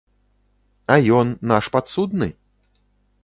А 0.93 0.95
ён, 1.19 1.27
наш 1.53 1.65
падсудны? 1.75 2.27